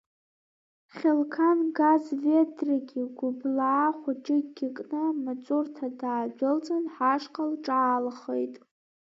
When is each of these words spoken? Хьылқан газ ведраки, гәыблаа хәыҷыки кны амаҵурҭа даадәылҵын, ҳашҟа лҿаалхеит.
Хьылқан 0.95 1.59
газ 1.77 2.05
ведраки, 2.23 3.03
гәыблаа 3.17 3.87
хәыҷыки 3.97 4.67
кны 4.75 4.99
амаҵурҭа 5.09 5.87
даадәылҵын, 5.99 6.85
ҳашҟа 6.95 7.43
лҿаалхеит. 7.51 8.53